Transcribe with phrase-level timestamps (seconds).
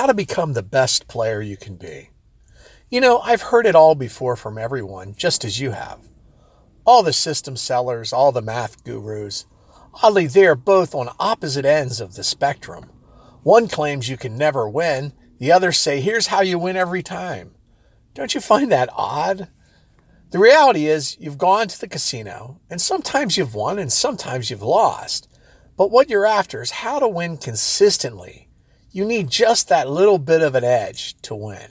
[0.00, 2.08] how to become the best player you can be.
[2.88, 6.08] You know, I've heard it all before from everyone, just as you have.
[6.86, 9.44] All the system sellers, all the math gurus.
[10.02, 12.88] Oddly, they are both on opposite ends of the spectrum.
[13.42, 17.54] One claims you can never win, the others say, here's how you win every time.
[18.14, 19.48] Don't you find that odd?
[20.30, 24.62] The reality is, you've gone to the casino, and sometimes you've won and sometimes you've
[24.62, 25.28] lost.
[25.76, 28.46] But what you're after is how to win consistently.
[28.92, 31.70] You need just that little bit of an edge to win.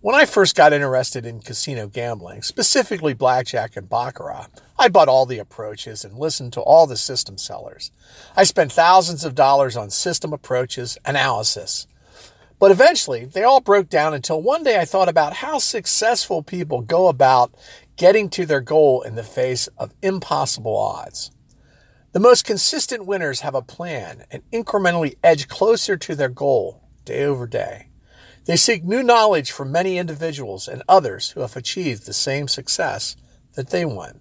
[0.00, 4.46] When I first got interested in casino gambling, specifically blackjack and baccarat,
[4.78, 7.90] I bought all the approaches and listened to all the system sellers.
[8.34, 11.86] I spent thousands of dollars on system approaches analysis.
[12.58, 16.80] But eventually, they all broke down until one day I thought about how successful people
[16.80, 17.52] go about
[17.98, 21.30] getting to their goal in the face of impossible odds.
[22.16, 27.24] The most consistent winners have a plan and incrementally edge closer to their goal day
[27.26, 27.88] over day.
[28.46, 33.16] They seek new knowledge from many individuals and others who have achieved the same success
[33.52, 34.16] that they want.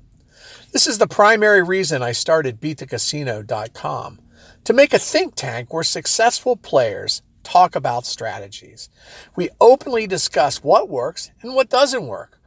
[0.73, 4.19] This is the primary reason I started beatthecasino.com
[4.65, 8.89] to make a think tank where successful players talk about strategies.
[9.37, 12.41] We openly discuss what works and what doesn't work.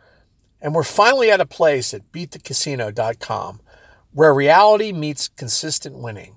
[0.60, 3.60] And we're finally at a place at beatthecasino.com
[4.18, 6.34] where reality meets consistent winning.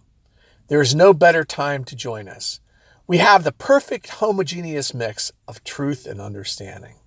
[0.68, 2.60] There is no better time to join us.
[3.08, 6.98] We have the perfect homogeneous mix of truth and understanding.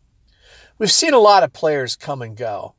[0.76, 2.74] We've seen a lot of players come and go,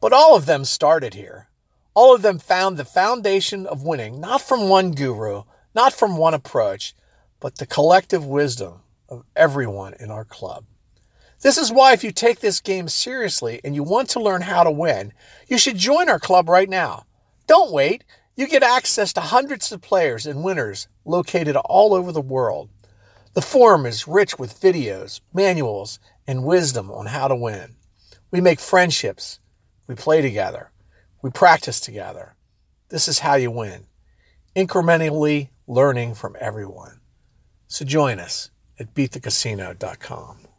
[0.00, 1.48] but all of them started here.
[1.92, 5.42] All of them found the foundation of winning, not from one guru,
[5.74, 6.94] not from one approach,
[7.40, 10.66] but the collective wisdom of everyone in our club.
[11.40, 14.62] This is why, if you take this game seriously and you want to learn how
[14.62, 15.12] to win,
[15.48, 17.06] you should join our club right now.
[17.50, 18.04] Don't wait.
[18.36, 22.68] You get access to hundreds of players and winners located all over the world.
[23.34, 27.74] The forum is rich with videos, manuals, and wisdom on how to win.
[28.30, 29.40] We make friendships.
[29.88, 30.70] We play together.
[31.22, 32.36] We practice together.
[32.88, 33.86] This is how you win.
[34.54, 37.00] Incrementally learning from everyone.
[37.66, 40.49] So join us at beatthecasino.com.